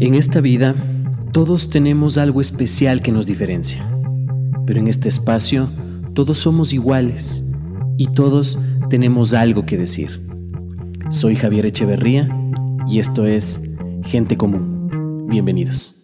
En 0.00 0.14
esta 0.14 0.40
vida, 0.40 0.74
todos 1.32 1.70
tenemos 1.70 2.18
algo 2.18 2.40
especial 2.40 3.02
que 3.02 3.12
nos 3.12 3.26
diferencia. 3.26 3.84
Pero 4.66 4.80
en 4.80 4.88
este 4.88 5.08
espacio, 5.08 5.68
todos 6.14 6.38
somos 6.38 6.72
iguales 6.72 7.44
y 7.96 8.08
todos 8.08 8.58
tenemos 8.90 9.34
algo 9.34 9.66
que 9.66 9.76
decir. 9.76 10.26
Soy 11.10 11.36
Javier 11.36 11.66
Echeverría 11.66 12.28
y 12.86 12.98
esto 12.98 13.26
es 13.26 13.62
Gente 14.04 14.36
Común. 14.36 15.26
Bienvenidos. 15.28 15.97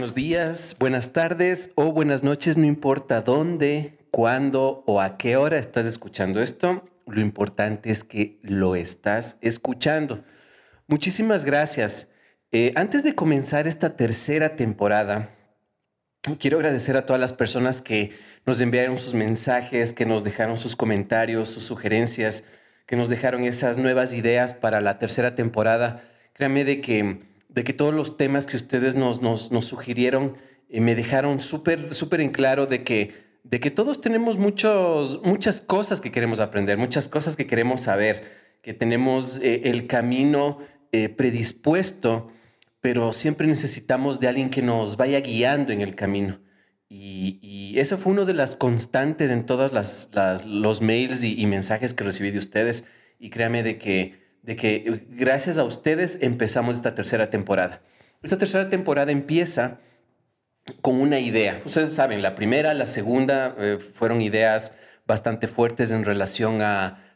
Buenos 0.00 0.14
días, 0.14 0.76
buenas 0.80 1.12
tardes 1.12 1.72
o 1.74 1.92
buenas 1.92 2.22
noches, 2.22 2.56
no 2.56 2.64
importa 2.64 3.20
dónde, 3.20 3.98
cuándo 4.10 4.82
o 4.86 5.02
a 5.02 5.18
qué 5.18 5.36
hora 5.36 5.58
estás 5.58 5.84
escuchando 5.84 6.40
esto, 6.40 6.88
lo 7.06 7.20
importante 7.20 7.90
es 7.90 8.02
que 8.02 8.40
lo 8.42 8.76
estás 8.76 9.36
escuchando. 9.42 10.24
Muchísimas 10.86 11.44
gracias. 11.44 12.08
Eh, 12.50 12.72
antes 12.76 13.04
de 13.04 13.14
comenzar 13.14 13.66
esta 13.66 13.94
tercera 13.94 14.56
temporada, 14.56 15.36
quiero 16.38 16.56
agradecer 16.56 16.96
a 16.96 17.04
todas 17.04 17.20
las 17.20 17.34
personas 17.34 17.82
que 17.82 18.12
nos 18.46 18.62
enviaron 18.62 18.96
sus 18.96 19.12
mensajes, 19.12 19.92
que 19.92 20.06
nos 20.06 20.24
dejaron 20.24 20.56
sus 20.56 20.76
comentarios, 20.76 21.50
sus 21.50 21.64
sugerencias, 21.64 22.44
que 22.86 22.96
nos 22.96 23.10
dejaron 23.10 23.44
esas 23.44 23.76
nuevas 23.76 24.14
ideas 24.14 24.54
para 24.54 24.80
la 24.80 24.98
tercera 24.98 25.34
temporada. 25.34 26.02
Créanme 26.32 26.64
de 26.64 26.80
que 26.80 27.29
de 27.52 27.64
que 27.64 27.72
todos 27.72 27.92
los 27.94 28.16
temas 28.16 28.46
que 28.46 28.56
ustedes 28.56 28.96
nos, 28.96 29.20
nos, 29.22 29.50
nos 29.50 29.66
sugirieron 29.66 30.36
eh, 30.68 30.80
me 30.80 30.94
dejaron 30.94 31.40
súper, 31.40 31.94
súper 31.94 32.20
en 32.20 32.30
claro 32.30 32.66
de 32.66 32.84
que, 32.84 33.12
de 33.42 33.60
que 33.60 33.70
todos 33.70 34.00
tenemos 34.00 34.36
muchos, 34.36 35.20
muchas 35.24 35.60
cosas 35.60 36.00
que 36.00 36.12
queremos 36.12 36.40
aprender, 36.40 36.78
muchas 36.78 37.08
cosas 37.08 37.36
que 37.36 37.46
queremos 37.46 37.82
saber, 37.82 38.24
que 38.62 38.72
tenemos 38.74 39.38
eh, 39.38 39.62
el 39.64 39.86
camino 39.86 40.58
eh, 40.92 41.08
predispuesto, 41.08 42.32
pero 42.80 43.12
siempre 43.12 43.46
necesitamos 43.46 44.20
de 44.20 44.28
alguien 44.28 44.48
que 44.50 44.62
nos 44.62 44.96
vaya 44.96 45.20
guiando 45.20 45.72
en 45.72 45.80
el 45.80 45.94
camino. 45.94 46.40
Y, 46.88 47.38
y 47.42 47.78
eso 47.78 47.98
fue 47.98 48.12
una 48.12 48.24
de 48.24 48.34
las 48.34 48.56
constantes 48.56 49.30
en 49.30 49.46
todos 49.46 49.72
las, 49.72 50.10
los 50.44 50.80
mails 50.82 51.22
y, 51.22 51.40
y 51.40 51.46
mensajes 51.46 51.94
que 51.94 52.04
recibí 52.04 52.30
de 52.30 52.38
ustedes. 52.38 52.84
Y 53.18 53.30
créame 53.30 53.62
de 53.62 53.78
que 53.78 54.19
de 54.42 54.56
que 54.56 54.74
eh, 54.76 55.06
gracias 55.10 55.58
a 55.58 55.64
ustedes 55.64 56.18
empezamos 56.20 56.76
esta 56.76 56.94
tercera 56.94 57.30
temporada. 57.30 57.82
Esta 58.22 58.38
tercera 58.38 58.68
temporada 58.68 59.12
empieza 59.12 59.78
con 60.80 61.00
una 61.00 61.18
idea. 61.18 61.60
Ustedes 61.64 61.92
saben, 61.94 62.22
la 62.22 62.34
primera, 62.34 62.74
la 62.74 62.86
segunda 62.86 63.54
eh, 63.58 63.78
fueron 63.78 64.20
ideas 64.20 64.74
bastante 65.06 65.48
fuertes 65.48 65.90
en 65.90 66.04
relación 66.04 66.62
a, 66.62 67.06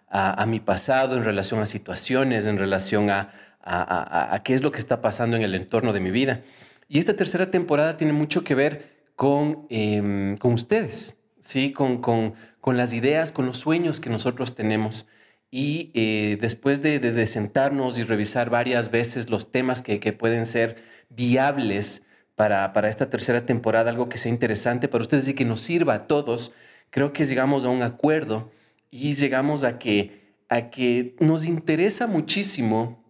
mi 0.47 0.61
pasado, 0.61 1.17
en 1.17 1.25
relación 1.25 1.61
a 1.61 1.67
situaciones, 1.67 2.47
en 2.47 2.58
relación 2.58 3.11
a, 3.11 3.33
a, 3.62 4.41
qué 4.45 4.55
es 4.55 4.62
lo 4.62 4.70
que 4.70 4.78
está 4.78 5.00
pasando 5.00 5.36
en 5.36 5.42
el 5.42 5.55
entorno 5.55 5.92
de 5.92 6.00
mi 6.00 6.11
vida. 6.11 6.41
Y 6.89 6.98
esta 6.98 7.14
tercera 7.14 7.50
temporada 7.50 7.97
tiene 7.97 8.12
mucho 8.12 8.45
que 8.45 8.55
ver 8.55 8.95
con, 9.17 9.67
em, 9.70 10.36
con 10.36 10.52
ustedes, 10.52 11.19
¿sí? 11.41 11.72
Con, 11.72 12.00
con, 12.00 12.34
con 12.61 12.77
las 12.77 12.92
ideas, 12.95 13.33
con 13.33 13.47
los 13.47 13.58
sueños 13.58 14.00
que 14.00 14.11
nosotros 14.11 14.55
tenemos 14.55 15.08
y 15.56 15.92
eh, 15.94 16.36
después 16.41 16.83
de, 16.83 17.27
sentarnos 17.28 17.97
y 17.97 18.02
revisar 18.02 18.50
varias 18.50 18.91
veces 18.91 19.30
los 19.30 19.52
temas 19.52 19.83
que, 19.83 20.12
pueden 20.12 20.46
ser 20.46 20.83
viables 21.11 22.06
para, 22.34 22.72
esta 22.88 23.08
tercera 23.08 23.46
temporada, 23.46 23.88
algo 23.88 24.08
que 24.08 24.19
sea 24.19 24.33
interesante 24.33 24.88
para 24.88 25.02
ustedes 25.02 25.28
y 25.28 25.34
que 25.34 25.44
nos 25.44 25.61
sirva 25.61 25.94
a 25.94 26.06
todos, 26.08 26.52
creo 26.91 27.12
que 27.12 27.24
llegamos 27.24 27.64
a 27.64 27.69
un 27.69 27.83
acuerdo 27.83 28.50
y 28.90 29.14
llegamos 29.14 29.62
a 29.62 29.78
que, 29.78 30.34
a 30.48 30.70
que 30.70 31.14
nos 31.20 31.46
interesa 31.46 32.08
muchísimo 32.08 33.05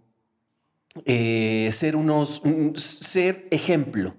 eh, 1.06 1.70
ser 1.72 1.96
unos, 1.96 2.42
ser 2.74 3.48
ejemplo, 3.52 4.16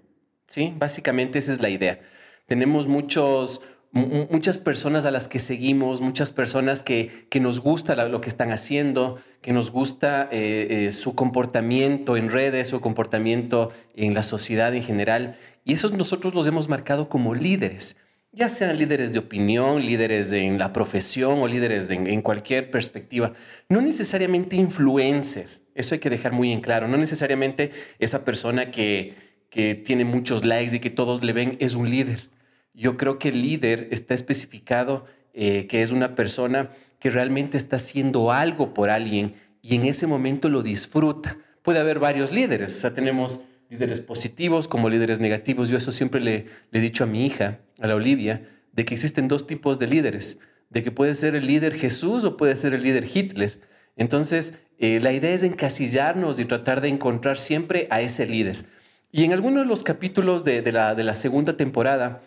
¿sí? 0.48 0.74
Básicamente 0.80 1.38
esa 1.38 1.52
es 1.52 1.62
la 1.62 1.70
idea. 1.70 2.00
Tenemos 2.48 2.88
muchos 2.88 3.62
muchas 3.96 4.58
personas 4.58 5.06
a 5.06 5.12
las 5.12 5.30
que 5.30 5.40
seguimos, 5.40 6.02
muchas 6.02 6.34
personas 6.34 6.84
que, 6.84 7.28
que 7.30 7.40
nos 7.40 7.62
gusta 7.62 7.96
lo 8.08 8.20
que 8.20 8.28
están 8.28 8.52
haciendo, 8.52 9.20
que 9.42 9.54
nos 9.54 9.72
gusta 9.72 10.28
eh, 10.32 10.68
eh, 10.70 10.92
su 10.92 11.16
comportamiento 11.16 12.18
en 12.18 12.30
redes, 12.30 12.68
su 12.68 12.82
comportamiento 12.82 13.72
en 13.96 14.14
la 14.14 14.22
sociedad 14.22 14.76
en 14.76 14.84
general. 14.84 15.38
Y 15.64 15.74
esos 15.74 15.94
nosotros 15.94 16.36
los 16.36 16.46
hemos 16.46 16.68
marcado 16.68 17.08
como 17.08 17.36
líderes, 17.36 17.98
ya 18.34 18.50
sean 18.50 18.78
líderes 18.78 19.14
de 19.14 19.20
opinión, 19.20 19.86
líderes 19.86 20.34
en 20.34 20.60
la 20.60 20.74
profesión 20.74 21.40
o 21.40 21.48
líderes 21.48 21.90
en 21.90 22.22
cualquier 22.22 22.70
perspectiva. 22.70 23.32
No 23.70 23.80
necesariamente 23.80 24.58
influencer, 24.58 25.62
eso 25.74 25.96
hay 25.96 26.00
que 26.00 26.10
dejar 26.10 26.34
muy 26.34 26.52
en 26.52 26.60
claro, 26.60 26.90
no 26.90 26.98
necesariamente 26.98 27.72
esa 28.00 28.26
persona 28.26 28.72
que, 28.72 29.16
que 29.50 29.74
tiene 29.74 30.04
muchos 30.04 30.44
likes 30.44 30.76
y 30.76 30.80
que 30.82 30.90
todos 30.90 31.24
le 31.24 31.32
ven 31.32 31.56
es 31.62 31.76
un 31.76 31.90
líder 31.90 32.35
yo 32.76 32.98
creo 32.98 33.20
que 33.20 33.30
el 33.30 33.42
líder 33.42 33.88
está 33.92 34.14
especificado 34.14 35.06
eh, 35.34 35.68
que 35.68 35.82
es 35.82 35.92
una 35.92 36.16
persona 36.16 36.70
que 37.00 37.10
realmente 37.10 37.58
está 37.58 37.76
haciendo 37.76 38.32
algo 38.32 38.74
por 38.74 38.90
alguien 38.90 39.36
y 39.62 39.76
en 39.76 39.86
ese 39.86 40.08
momento 40.08 40.50
lo 40.50 40.64
disfruta. 40.64 41.38
Puede 41.62 41.80
haber 41.80 42.00
varios 42.00 42.32
líderes, 42.32 42.76
o 42.76 42.80
sea, 42.80 42.94
tenemos 42.94 43.42
líderes 43.70 44.00
positivos 44.00 44.68
como 44.68 44.90
líderes 44.90 45.20
negativos. 45.20 45.70
Yo 45.70 45.78
eso 45.78 45.92
siempre 45.92 46.22
le, 46.22 46.46
he 46.72 46.80
dicho 46.80 47.04
a 47.04 47.08
mi 47.08 47.26
hija, 47.26 47.60
a 47.80 47.88
la 47.88 47.96
Olivia, 47.96 48.48
de 48.72 48.86
que 48.86 48.94
existen 48.94 49.28
dos 49.28 49.48
tipos 49.48 49.80
de 49.80 49.88
líderes, 49.88 50.40
de 50.70 50.84
que 50.84 50.92
puede 50.92 51.16
ser 51.16 51.36
el 51.36 51.48
líder 51.48 51.76
Jesús 51.76 52.24
o 52.26 52.38
puede 52.38 52.56
ser 52.56 52.74
el 52.74 52.84
líder 52.84 53.06
Hitler. 53.14 53.60
Entonces, 53.98 54.56
eh, 54.78 55.00
la 55.02 55.14
idea 55.14 55.34
es 55.34 55.44
encasillarnos 55.44 56.40
y 56.40 56.46
tratar 56.46 56.82
de 56.82 56.90
encontrar 56.90 57.38
siempre 57.38 57.88
a 57.90 58.02
ese 58.02 58.26
líder. 58.26 58.66
Y 59.12 59.24
en 59.24 59.34
algunos 59.34 59.64
de 59.64 59.68
los 59.68 59.84
capítulos 59.84 60.44
de, 60.44 60.62
la, 60.72 60.94
de 60.94 61.04
la 61.04 61.16
segunda 61.16 61.56
temporada, 61.56 62.22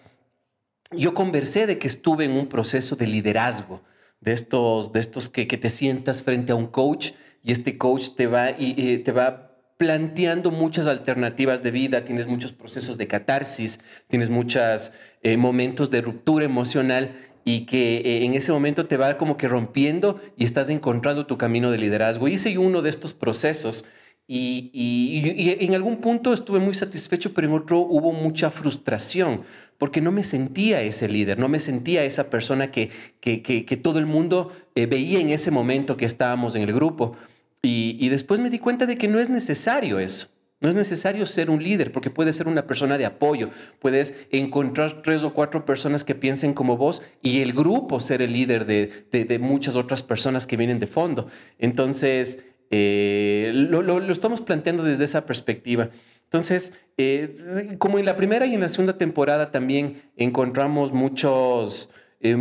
yo 0.91 1.15
conversé 1.15 1.66
de 1.66 1.78
que 1.78 1.88
estuve 1.88 2.25
en 2.25 2.32
un 2.32 2.49
proceso 2.49 2.97
de 2.97 3.06
liderazgo, 3.06 3.82
de 4.21 4.32
estos, 4.32 4.93
de 4.93 5.00
estos 5.00 5.28
que, 5.28 5.47
te 5.47 5.71
sientas 5.71 6.22
frente 6.22 6.53
a 6.53 6.54
un 6.54 6.66
coach 6.66 7.12
y 7.44 7.53
este 7.53 7.78
coach 7.78 8.10
te 8.16 8.26
va, 8.26 8.50
y, 8.50 8.98
te 8.98 9.12
va 9.12 9.56
planteando 9.77 10.50
muchas 10.50 10.87
alternativas 10.87 11.62
de 11.62 11.71
vida, 11.71 12.04
tienes 12.04 12.27
muchos 12.27 12.53
procesos 12.53 12.98
de 12.98 13.06
catarsis, 13.06 13.78
tienes 14.09 14.28
muchos 14.28 14.93
eh, 15.22 15.37
momentos 15.37 15.91
de 15.91 16.00
ruptura 16.00 16.44
emocional 16.44 17.15
y 17.44 17.65
que 17.65 17.98
eh, 17.98 18.25
en 18.25 18.34
ese 18.34 18.50
momento 18.50 18.87
te 18.87 18.97
va 18.97 19.16
como 19.16 19.37
que 19.37 19.47
rompiendo 19.47 20.21
y 20.37 20.44
estás 20.44 20.69
encontrando 20.69 21.27
tu 21.27 21.38
camino 21.38 21.71
de 21.71 21.78
liderazgo. 21.78 22.28
Hice 22.28 22.59
uno 22.59 22.82
de 22.82 22.91
estos 22.91 23.15
procesos 23.15 23.84
y, 24.31 25.56
en 25.61 25.75
algún 25.75 25.97
punto 25.97 26.34
estuve 26.34 26.59
muy 26.61 26.75
satisfecho, 26.75 27.33
pero 27.33 27.49
en 27.49 27.55
otro 27.55 27.78
hubo 27.78 28.12
mucha 28.12 28.50
frustración, 28.50 29.41
porque 29.78 30.03
no 30.03 30.12
me 30.12 30.22
sentía 30.22 30.83
ese 30.83 31.09
líder, 31.09 31.39
no 31.39 31.49
me 31.49 31.61
sentía 31.61 32.05
esa 32.05 32.28
persona 32.28 32.71
que, 32.71 32.91
que, 33.21 33.43
que, 33.43 33.77
todo 33.78 33.99
el 33.99 34.05
mundo 34.05 34.53
eh, 34.75 34.84
veía 34.84 35.21
en 35.21 35.31
ese 35.31 35.50
momento 35.50 35.97
que 35.97 36.05
estábamos 36.05 36.55
en 36.56 36.62
el 36.62 36.75
grupo. 36.75 37.16
Y, 37.62 38.06
después 38.11 38.39
me 38.39 38.50
di 38.50 38.59
cuenta 38.59 38.84
de 38.84 38.99
que 38.99 39.09
no 39.09 39.19
es 39.19 39.31
necesario 39.31 39.99
eso. 39.99 40.28
No 40.60 40.69
es 40.69 40.75
necesario 40.75 41.25
ser 41.25 41.50
un 41.50 41.62
líder 41.62 41.93
porque 41.93 42.10
puedes 42.10 42.37
ser 42.37 42.49
una 42.49 42.66
persona 42.66 42.99
de 42.99 43.06
apoyo. 43.06 43.50
Puedes 43.78 44.27
encontrar 44.31 45.03
tres 45.03 45.22
o 45.22 45.33
cuatro 45.33 45.65
personas 45.65 46.05
que 46.05 46.16
piensen 46.16 46.53
como 46.53 46.77
vos 46.77 47.03
y 47.22 47.41
el 47.41 47.53
grupo 47.53 48.00
ser 48.00 48.22
el 48.22 48.33
líder 48.33 48.66
de, 48.66 49.06
de, 49.12 49.25
de 49.25 49.39
muchas 49.39 49.77
otras 49.77 50.03
personas 50.03 50.49
que 50.49 50.56
vienen 50.56 50.81
de 50.81 50.89
fondo. 50.89 51.28
Entonces, 51.59 52.41
eh, 52.71 53.51
lo, 53.55 53.83
lo, 53.83 54.01
lo, 54.01 54.12
estamos 54.12 54.41
planteando 54.41 54.83
desde 54.83 55.05
esa 55.05 55.27
perspectiva. 55.27 55.91
Entonces, 56.25 56.75
eh, 56.99 57.77
como 57.78 57.98
en 57.98 58.04
la 58.04 58.16
primera 58.16 58.45
y 58.45 58.54
en 58.54 58.60
la 58.60 58.69
segunda 58.69 58.98
temporada 58.98 59.51
también 59.51 60.03
encontramos 60.16 60.92
muchos 60.92 61.89
eh, 62.21 62.37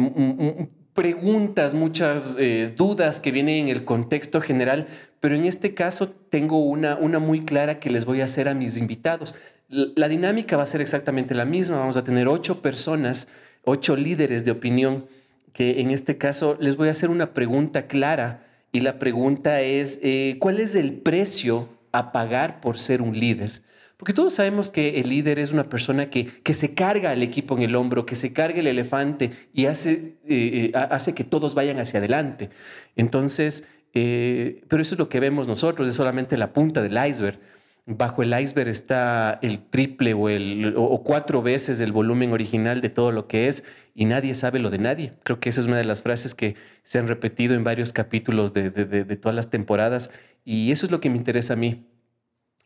preguntas, 0.93 1.73
muchas 1.73 2.35
eh, 2.37 2.73
dudas 2.75 3.19
que 3.19 3.31
vienen 3.31 3.67
en 3.67 3.69
el 3.69 3.85
contexto 3.85 4.41
general, 4.41 4.87
pero 5.21 5.35
en 5.35 5.45
este 5.45 5.73
caso 5.73 6.09
tengo 6.09 6.59
una, 6.59 6.95
una 6.95 7.19
muy 7.19 7.45
clara 7.45 7.79
que 7.79 7.89
les 7.89 8.03
voy 8.03 8.21
a 8.21 8.25
hacer 8.25 8.49
a 8.49 8.53
mis 8.53 8.77
invitados. 8.77 9.35
La 9.69 10.09
dinámica 10.09 10.57
va 10.57 10.63
a 10.63 10.65
ser 10.65 10.81
exactamente 10.81 11.35
la 11.35 11.45
misma. 11.45 11.77
Vamos 11.77 11.97
a 11.97 12.03
tener 12.03 12.27
ocho 12.27 12.61
personas, 12.61 13.29
ocho 13.63 13.95
líderes 13.95 14.43
de 14.43 14.51
opinión, 14.51 15.05
que 15.53 15.81
en 15.81 15.91
este 15.91 16.17
caso 16.17 16.57
les 16.59 16.75
voy 16.77 16.87
a 16.87 16.91
hacer 16.91 17.09
una 17.09 17.33
pregunta 17.33 17.87
clara 17.87 18.46
y 18.71 18.81
la 18.81 18.99
pregunta 18.99 19.61
es, 19.61 19.99
¿cuál 20.39 20.59
es 20.59 20.75
el 20.75 20.93
precio 20.93 21.69
a 21.91 22.11
pagar 22.11 22.61
por 22.61 22.77
ser 22.77 23.01
un 23.01 23.17
líder? 23.17 23.61
Porque 23.97 24.13
todos 24.13 24.35
sabemos 24.35 24.69
que 24.69 24.99
el 24.99 25.09
líder 25.09 25.39
es 25.39 25.51
una 25.51 25.63
persona 25.63 26.11
que, 26.11 26.27
que 26.27 26.53
se 26.53 26.75
carga 26.75 27.09
al 27.09 27.23
equipo 27.23 27.57
en 27.57 27.63
el 27.63 27.75
hombro, 27.75 28.05
que 28.05 28.15
se 28.15 28.31
carga 28.31 28.59
el 28.59 28.67
elefante 28.67 29.31
y 29.53 29.65
hace, 29.65 30.17
eh, 30.27 30.71
eh, 30.71 30.71
hace 30.75 31.15
que 31.15 31.23
todos 31.23 31.55
vayan 31.55 31.79
hacia 31.79 31.97
adelante. 31.97 32.51
Entonces, 32.95 33.65
eh, 33.95 34.61
pero 34.67 34.83
eso 34.83 34.93
es 34.93 34.99
lo 34.99 35.09
que 35.09 35.19
vemos 35.19 35.47
nosotros, 35.47 35.89
es 35.89 35.95
solamente 35.95 36.37
la 36.37 36.53
punta 36.53 36.83
del 36.83 36.95
iceberg. 37.09 37.39
Bajo 37.87 38.21
el 38.21 38.39
iceberg 38.39 38.69
está 38.69 39.39
el 39.41 39.59
triple 39.59 40.13
o, 40.13 40.29
el, 40.29 40.75
o 40.77 41.03
cuatro 41.03 41.41
veces 41.41 41.79
el 41.79 41.91
volumen 41.91 42.31
original 42.33 42.81
de 42.81 42.89
todo 42.89 43.11
lo 43.11 43.27
que 43.27 43.47
es 43.47 43.63
y 43.95 44.05
nadie 44.05 44.35
sabe 44.35 44.59
lo 44.59 44.69
de 44.69 44.77
nadie. 44.77 45.13
Creo 45.23 45.39
que 45.39 45.49
esa 45.49 45.61
es 45.61 45.67
una 45.67 45.77
de 45.77 45.85
las 45.85 46.03
frases 46.03 46.35
que 46.35 46.55
se 46.83 46.99
han 46.99 47.07
repetido 47.07 47.55
en 47.55 47.63
varios 47.63 47.93
capítulos 47.93 48.53
de, 48.53 48.69
de 48.69 49.15
todas 49.15 49.35
las 49.35 49.49
temporadas 49.49 50.11
y 50.45 50.71
eso 50.71 50.85
es 50.85 50.91
lo 50.91 50.99
que 50.99 51.09
me 51.09 51.17
interesa 51.17 51.53
a 51.53 51.57
mí, 51.57 51.87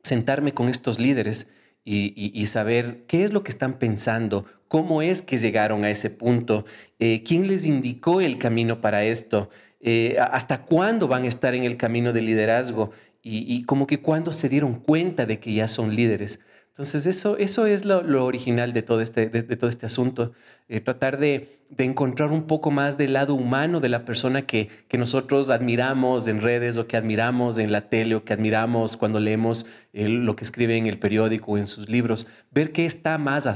sentarme 0.04 0.54
con 0.54 0.68
estos 0.68 1.00
líderes 1.00 1.50
y, 1.84 2.46
saber 2.46 3.06
qué 3.08 3.24
es 3.24 3.34
lo 3.34 3.44
que 3.44 3.52
están 3.52 3.80
pensando, 3.80 4.46
cómo 4.68 5.02
es 5.02 5.22
que 5.22 5.38
llegaron 5.38 5.84
a 5.84 5.90
ese 5.90 6.10
punto, 6.10 6.66
eh, 7.00 7.24
quién 7.24 7.48
les 7.48 7.66
indicó 7.66 8.22
el 8.22 8.38
camino 8.38 8.82
para 8.82 9.04
esto, 9.04 9.50
eh, 9.80 10.18
hasta 10.20 10.64
cuándo 10.64 11.08
van 11.08 11.24
a 11.24 11.28
estar 11.28 11.56
en 11.56 11.64
el 11.64 11.78
camino 11.78 12.14
del 12.14 12.28
liderazgo 12.28 12.92
y, 13.24 13.64
como 13.66 13.88
que 13.88 14.02
cuándo 14.02 14.34
se 14.34 14.50
dieron 14.50 14.76
cuenta 14.76 15.26
de 15.26 15.40
que 15.40 15.54
ya 15.54 15.68
son 15.68 15.96
líderes. 15.96 16.40
Entonces 16.70 17.06
eso, 17.06 17.38
eso 17.38 17.66
es 17.66 17.86
lo, 17.86 18.26
original 18.26 18.74
de 18.74 18.82
todo 18.82 19.02
este, 19.02 19.30
de, 19.30 19.44
todo 19.44 19.70
este 19.70 19.86
asunto, 19.86 20.32
eh, 20.70 20.80
tratar 20.80 21.20
de, 21.20 21.60
encontrar 21.78 22.32
un 22.32 22.48
poco 22.48 22.72
más 22.72 22.98
del 22.98 23.14
lado 23.14 23.34
humano 23.36 23.80
de 23.80 23.90
la 23.90 24.04
persona 24.04 24.42
que, 24.44 24.70
que, 24.88 24.98
nosotros 24.98 25.50
admiramos 25.50 26.28
en 26.28 26.42
redes 26.42 26.78
o 26.78 26.88
que 26.88 26.98
admiramos 26.98 27.60
en 27.60 27.72
la 27.72 27.90
tele 27.90 28.16
o 28.16 28.24
que 28.24 28.34
admiramos 28.34 28.98
cuando 28.98 29.20
leemos 29.20 29.66
lo 29.94 30.36
que 30.36 30.44
escribe 30.44 30.78
en 30.78 30.88
el 30.88 30.98
periódico 30.98 31.52
o 31.52 31.58
en 31.58 31.68
sus 31.68 31.90
libros, 31.90 32.28
ver 32.52 32.72
qué 32.72 32.86
está 32.86 33.18
más, 33.18 33.48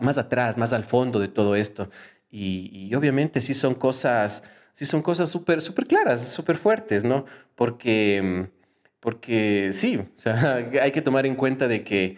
más 0.00 0.18
atrás, 0.18 0.56
más 0.58 0.72
al 0.72 0.84
fondo 0.84 1.18
de 1.18 1.28
todo 1.28 1.56
esto. 1.56 1.90
Y, 2.30 2.94
obviamente 2.94 3.40
sí 3.40 3.54
son 3.54 3.74
cosas, 3.74 4.44
sí 4.72 4.84
son 4.84 5.02
cosas 5.02 5.30
súper 5.30 5.62
súper 5.62 5.86
claras, 5.86 6.28
súper 6.28 6.56
fuertes, 6.58 7.04
¿no? 7.04 7.24
Porque, 7.54 8.50
porque 9.00 9.70
sí, 9.72 9.96
o 9.96 10.06
sea, 10.16 10.56
hay 10.82 10.92
que 10.92 11.02
tomar 11.02 11.26
en 11.26 11.34
cuenta 11.34 11.68
de 11.68 11.84
que 11.84 12.16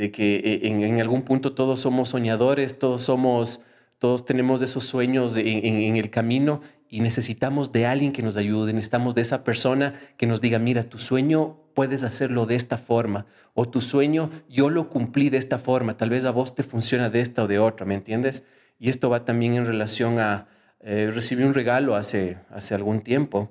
de 0.00 0.10
que 0.10 0.36
eh, 0.36 0.60
en, 0.62 1.00
algún 1.00 1.22
punto 1.22 1.52
todos 1.52 1.80
somos 1.80 2.10
soñadores, 2.10 2.78
todos 2.78 3.02
somos, 3.02 3.64
todos 3.98 4.24
tenemos 4.24 4.62
esos 4.62 4.84
sueños 4.84 5.36
en, 5.36 5.96
el 5.96 6.10
camino 6.10 6.62
y 6.88 7.00
necesitamos 7.00 7.72
de 7.72 7.86
alguien 7.86 8.12
que 8.12 8.22
nos 8.22 8.36
ayude, 8.36 8.72
necesitamos 8.72 9.14
de 9.14 9.22
esa 9.22 9.44
persona 9.44 10.00
que 10.16 10.26
nos 10.26 10.40
diga, 10.40 10.58
mira, 10.58 10.84
tu 10.84 10.98
sueño 10.98 11.58
puedes 11.74 12.02
hacerlo 12.02 12.46
de 12.46 12.56
esta 12.56 12.78
forma, 12.78 13.26
o 13.54 13.68
tu 13.68 13.80
sueño 13.80 14.30
yo 14.48 14.70
lo 14.70 14.88
cumplí 14.88 15.28
de 15.28 15.36
esta 15.36 15.58
forma, 15.58 15.96
tal 15.96 16.10
vez 16.10 16.24
a 16.24 16.30
vos 16.30 16.54
te 16.54 16.62
funciona 16.62 17.10
de 17.10 17.20
esta 17.20 17.44
o 17.44 17.46
de 17.46 17.58
otra, 17.58 17.84
¿me 17.84 17.94
entiendes? 17.94 18.46
Y 18.78 18.88
esto 18.88 19.10
va 19.10 19.24
también 19.24 19.54
en 19.54 19.66
relación 19.66 20.18
a, 20.18 20.48
eh, 20.80 21.10
recibí 21.12 21.42
un 21.42 21.52
regalo 21.52 21.94
hace, 21.94 22.38
hace 22.48 22.74
algún 22.74 23.02
tiempo, 23.02 23.50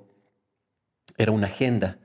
era 1.16 1.32
una 1.32 1.46
agenda 1.46 1.99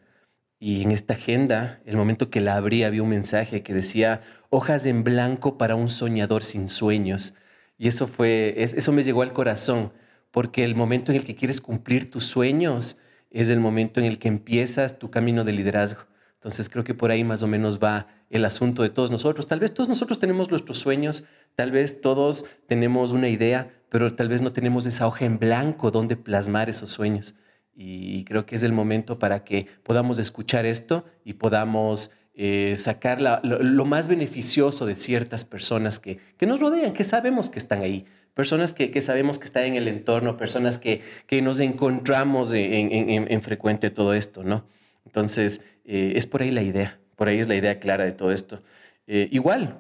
y 0.66 0.82
en 0.82 0.90
esta 0.90 1.14
agenda, 1.14 1.80
el 1.86 1.96
momento 1.96 2.32
que 2.32 2.42
la 2.42 2.56
abrí, 2.56 2.82
había 2.82 3.04
un 3.04 3.10
mensaje 3.10 3.62
que 3.62 3.76
decía 3.76 4.24
hojas 4.50 4.88
en 4.88 5.04
blanco 5.04 5.60
para 5.60 5.76
un 5.76 5.90
soñador 5.90 6.42
sin 6.42 6.70
sueños. 6.70 7.36
Y 7.78 7.88
eso 7.88 8.08
fue, 8.08 8.56
eso 8.58 8.92
me 8.92 9.04
llegó 9.04 9.22
al 9.22 9.32
corazón, 9.32 9.94
porque 10.32 10.64
el 10.64 10.74
momento 10.74 11.12
en 11.12 11.18
el 11.18 11.24
que 11.24 11.36
quieres 11.36 11.62
cumplir 11.62 12.10
tus 12.10 12.26
sueños 12.26 12.98
es 13.30 13.50
el 13.50 13.60
momento 13.60 14.00
en 14.00 14.08
el 14.08 14.18
que 14.18 14.28
empiezas 14.28 14.98
tu 14.98 15.12
camino 15.12 15.44
de 15.44 15.52
liderazgo. 15.52 16.02
Entonces 16.34 16.68
creo 16.68 16.84
que 16.84 16.96
por 16.96 17.12
ahí 17.12 17.24
más 17.24 17.44
o 17.44 17.48
menos 17.48 17.78
va 17.78 18.08
el 18.32 18.44
asunto 18.44 18.82
de 18.82 18.90
todos 18.90 19.12
nosotros. 19.12 19.46
Tal 19.46 19.60
vez 19.60 19.72
todos 19.72 19.88
nosotros 19.88 20.18
tenemos 20.18 20.50
nuestros 20.50 20.80
sueños, 20.80 21.26
tal 21.54 21.70
vez 21.70 22.02
todos 22.02 22.46
tenemos 22.66 23.12
una 23.12 23.30
idea, 23.30 23.72
pero 23.90 24.16
tal 24.16 24.30
vez 24.30 24.42
no 24.42 24.52
tenemos 24.52 24.88
esa 24.88 25.06
hoja 25.06 25.26
en 25.26 25.38
blanco 25.38 25.92
donde 25.92 26.16
plasmar 26.18 26.72
esos 26.72 26.90
sueños. 26.90 27.36
Y 27.76 28.24
creo 28.24 28.46
que 28.46 28.56
es 28.56 28.64
el 28.64 28.72
momento 28.72 29.20
para 29.20 29.44
que 29.44 29.68
podamos 29.84 30.18
escuchar 30.18 30.66
esto 30.66 31.04
y 31.26 31.34
podamos 31.34 32.14
eh, 32.38 32.76
sacar 32.78 33.22
lo, 33.22 33.86
más 33.86 34.10
beneficioso 34.10 34.86
de 34.86 34.96
ciertas 34.96 35.46
personas 35.46 36.00
que, 36.00 36.20
que, 36.38 36.46
nos 36.46 36.60
rodean, 36.60 36.92
que 36.92 37.06
sabemos 37.06 37.50
que 37.50 37.60
están 37.60 37.82
ahí, 37.82 38.06
personas 38.34 38.74
que, 38.74 38.92
que 38.92 39.00
sabemos 39.00 39.40
que 39.40 39.46
están 39.46 39.64
en 39.64 39.76
el 39.76 39.88
entorno, 39.88 40.36
personas 40.36 40.78
que, 40.78 41.02
que 41.28 41.42
nos 41.42 41.62
encontramos 41.62 42.54
en, 42.54 42.92
en, 42.92 43.32
en, 43.32 43.42
frecuente 43.42 43.90
todo 43.90 44.14
esto, 44.14 44.44
¿no? 44.44 44.66
Entonces, 45.06 45.62
eh, 45.86 46.12
es 46.18 46.28
por 46.28 46.42
ahí 46.42 46.52
la 46.52 46.62
idea, 46.62 47.00
por 47.16 47.30
ahí 47.30 47.40
es 47.40 47.48
la 47.48 47.56
idea 47.56 47.80
clara 47.80 48.04
de 48.04 48.12
todo 48.12 48.34
esto. 48.34 48.62
Eh, 49.08 49.30
igual, 49.32 49.78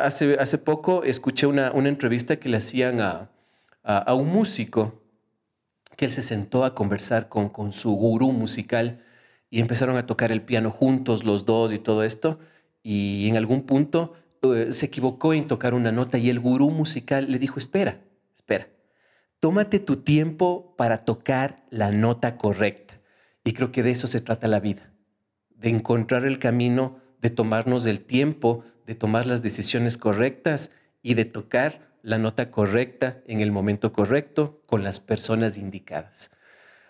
hace, 0.00 0.34
hace 0.34 0.58
poco 0.58 1.02
escuché 1.02 1.48
una, 1.48 1.72
una 1.72 1.88
entrevista 1.88 2.36
que 2.36 2.48
le 2.48 2.58
hacían 2.58 3.00
a, 3.00 3.30
a 3.82 4.14
un 4.14 4.28
músico 4.28 4.99
que 6.00 6.06
él 6.06 6.12
se 6.12 6.22
sentó 6.22 6.64
a 6.64 6.74
conversar 6.74 7.28
con, 7.28 7.50
con 7.50 7.74
su 7.74 7.92
gurú 7.92 8.32
musical 8.32 9.04
y 9.50 9.60
empezaron 9.60 9.98
a 9.98 10.06
tocar 10.06 10.32
el 10.32 10.40
piano 10.40 10.70
juntos 10.70 11.24
los 11.24 11.44
dos 11.44 11.74
y 11.74 11.78
todo 11.78 12.04
esto. 12.04 12.40
Y 12.82 13.28
en 13.28 13.36
algún 13.36 13.60
punto 13.60 14.14
eh, 14.40 14.68
se 14.70 14.86
equivocó 14.86 15.34
en 15.34 15.46
tocar 15.46 15.74
una 15.74 15.92
nota 15.92 16.16
y 16.16 16.30
el 16.30 16.40
gurú 16.40 16.70
musical 16.70 17.30
le 17.30 17.38
dijo, 17.38 17.58
espera, 17.58 18.00
espera, 18.34 18.68
tómate 19.40 19.78
tu 19.78 19.96
tiempo 19.96 20.74
para 20.78 21.02
tocar 21.02 21.66
la 21.68 21.90
nota 21.90 22.38
correcta. 22.38 22.98
Y 23.44 23.52
creo 23.52 23.70
que 23.70 23.82
de 23.82 23.90
eso 23.90 24.06
se 24.06 24.22
trata 24.22 24.48
la 24.48 24.60
vida, 24.60 24.94
de 25.50 25.68
encontrar 25.68 26.24
el 26.24 26.38
camino, 26.38 26.96
de 27.20 27.28
tomarnos 27.28 27.84
el 27.84 28.00
tiempo, 28.00 28.64
de 28.86 28.94
tomar 28.94 29.26
las 29.26 29.42
decisiones 29.42 29.98
correctas 29.98 30.70
y 31.02 31.12
de 31.12 31.26
tocar 31.26 31.89
la 32.02 32.18
nota 32.18 32.50
correcta 32.50 33.22
en 33.26 33.40
el 33.40 33.52
momento 33.52 33.92
correcto 33.92 34.62
con 34.66 34.84
las 34.84 35.00
personas 35.00 35.56
indicadas. 35.56 36.32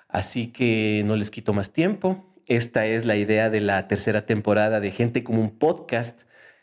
Así 0.09 0.49
que 0.53 1.03
no 1.07 1.17
les 1.17 1.31
quito 1.31 1.53
más 1.53 1.73
tiempo. 1.73 2.35
Esta 2.47 2.87
es 2.87 3.05
la 3.05 3.17
idea 3.17 3.51
de 3.51 3.61
la 3.61 3.87
tercera 3.89 4.27
temporada 4.27 4.81
de 4.81 4.91
Gente 4.91 5.23
como 5.23 5.41
un 5.41 5.59
podcast 5.59 6.23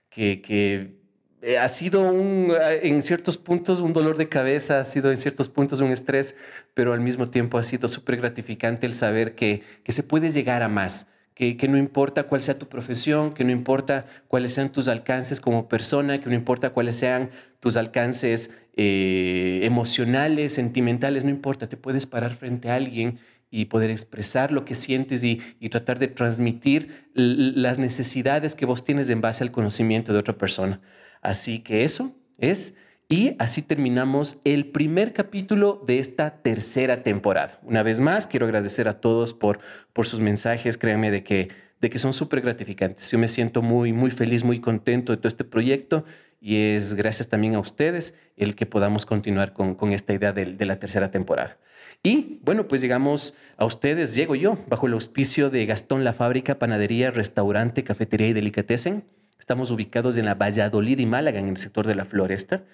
que, 0.09 0.97
eh, 1.41 1.57
ha 1.57 1.67
sido 1.69 2.01
un, 2.01 2.51
en 2.81 3.01
ciertos 3.03 3.38
puntos 3.38 3.79
un 3.79 3.94
dolor 3.94 4.17
de 4.17 4.27
cabeza, 4.27 4.79
ha 4.79 4.83
sido 4.83 5.11
en 5.11 5.17
ciertos 5.17 5.49
puntos 5.49 5.79
un 5.81 5.91
estrés, 5.91 6.35
pero 6.73 6.94
al 6.94 6.99
mismo 6.99 7.29
tiempo 7.29 7.57
ha 7.57 7.63
sido 7.63 7.88
súper 7.88 8.17
gratificante 8.17 8.85
el 8.85 8.95
saber 8.95 9.35
que, 9.35 9.63
que 9.83 9.91
se 9.91 10.03
puede 10.03 10.31
llegar 10.31 10.63
a 10.63 10.67
más 10.67 11.09
que, 11.37 11.67
no 11.67 11.77
importa 11.77 12.23
cuál 12.23 12.41
sea 12.41 12.57
tu 12.57 12.67
profesión, 12.67 13.31
que 13.31 13.43
no 13.43 13.51
importa 13.51 14.07
cuáles 14.27 14.53
sean 14.53 14.71
tus 14.71 14.87
alcances 14.87 15.39
como 15.39 15.67
persona, 15.67 16.19
que 16.19 16.29
no 16.29 16.35
importa 16.35 16.71
cuáles 16.71 16.95
sean 16.95 17.29
tus 17.59 17.77
alcances 17.77 18.49
eh, 18.75 19.59
emocionales, 19.61 20.53
sentimentales, 20.53 21.23
no 21.23 21.29
importa, 21.29 21.69
te 21.69 21.77
puedes 21.77 22.07
parar 22.07 22.33
frente 22.33 22.71
a 22.71 22.75
alguien 22.75 23.19
y 23.51 23.65
poder 23.65 23.91
expresar 23.91 24.51
lo 24.51 24.65
que 24.65 24.73
sientes 24.73 25.23
y, 25.23 25.39
y 25.59 25.69
tratar 25.69 25.99
de 25.99 26.07
transmitir 26.07 27.11
las 27.13 27.77
necesidades 27.77 28.55
que 28.55 28.65
vos 28.65 28.83
tienes 28.83 29.07
en 29.11 29.21
base 29.21 29.43
al 29.43 29.51
conocimiento 29.51 30.13
de 30.13 30.19
otra 30.19 30.39
persona. 30.39 30.81
Así 31.21 31.59
que 31.59 31.83
eso 31.83 32.15
es 32.39 32.75
y 33.09 33.35
así 33.40 33.61
terminamos 33.61 34.37
el 34.44 34.66
primer 34.66 35.14
capítulo 35.14 35.81
de 35.87 35.99
esta 35.99 36.42
tercera 36.42 37.04
temporada. 37.04 37.57
Una 37.64 37.81
vez 37.81 38.02
más, 38.02 38.28
quiero 38.28 38.45
agradecer 38.45 38.90
a 38.90 38.99
todos 38.99 39.33
por, 39.33 39.59
por 39.94 40.06
sus 40.06 40.19
mensajes. 40.19 40.78
Créanme 40.78 41.09
de 41.09 41.23
que, 41.23 41.47
de 41.80 41.90
que 41.90 41.99
son 41.99 42.11
súper 42.11 42.42
gratificantes. 42.42 43.09
Yo 43.09 43.18
me 43.18 43.30
siento 43.30 43.61
muy, 43.61 43.94
muy 43.94 44.11
feliz, 44.11 44.44
muy 44.44 44.59
contento 44.59 45.14
de 45.14 45.18
todo 45.18 45.30
este 45.30 45.45
proyecto 45.45 46.04
y 46.42 46.57
es 46.57 46.95
gracias 46.95 47.30
también 47.30 47.56
a 47.56 47.59
ustedes 47.59 48.19
el 48.35 48.56
que 48.56 48.66
podamos 48.66 49.06
continuar 49.06 49.54
con, 49.54 49.76
con 49.76 49.94
esta 49.94 50.14
idea 50.14 50.33
de, 50.33 50.45
de, 50.45 50.66
la 50.66 50.78
tercera 50.78 51.09
temporada. 51.09 51.57
Y 52.04 52.42
bueno, 52.44 52.68
pues 52.68 52.81
llegamos 52.81 53.35
a 53.56 53.64
ustedes, 53.64 54.16
llego 54.16 54.35
yo, 54.35 54.57
bajo 54.68 54.87
el 54.87 54.94
auspicio 54.94 55.49
de 55.49 55.66
Gastón 55.66 56.04
La 56.04 56.11
Fábrica, 56.11 56.59
Panadería, 56.59 57.09
Restaurante, 57.11 57.85
Cafetería 57.85 58.28
y 58.28 58.33
Delicatessen. 58.33 59.06
Estamos 59.40 59.71
ubicados 59.71 60.18
en 60.18 60.26
la 60.26 60.35
Valladolid 60.35 60.99
y 60.99 61.06
Málaga, 61.06 61.40
en 61.40 61.47
el 61.47 61.57
sector 61.57 61.87
de 61.87 61.95
la 61.95 62.04
Floresta. 62.04 62.66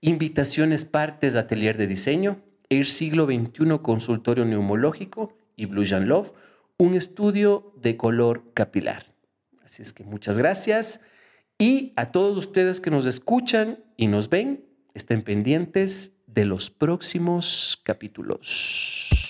Invitaciones 0.00 0.84
Partes 0.84 1.34
Atelier 1.34 1.76
de 1.76 1.88
Diseño, 1.88 2.40
Air 2.70 2.86
Siglo 2.86 3.26
XXI 3.26 3.80
Consultorio 3.82 4.44
Neumológico 4.44 5.36
y 5.56 5.66
Blue 5.66 5.84
Love, 5.84 6.32
un 6.76 6.94
estudio 6.94 7.72
de 7.76 7.96
color 7.96 8.44
capilar. 8.54 9.12
Así 9.64 9.82
es 9.82 9.92
que 9.92 10.04
muchas 10.04 10.38
gracias 10.38 11.00
y 11.58 11.92
a 11.96 12.12
todos 12.12 12.38
ustedes 12.38 12.80
que 12.80 12.90
nos 12.90 13.06
escuchan 13.06 13.82
y 13.96 14.06
nos 14.06 14.30
ven, 14.30 14.64
estén 14.94 15.22
pendientes 15.22 16.14
de 16.28 16.44
los 16.44 16.70
próximos 16.70 17.80
capítulos. 17.82 19.27